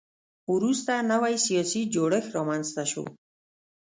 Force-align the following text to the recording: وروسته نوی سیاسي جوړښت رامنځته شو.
وروسته 0.53 0.93
نوی 1.11 1.35
سیاسي 1.45 1.81
جوړښت 1.93 2.29
رامنځته 2.37 2.83
شو. 2.91 3.03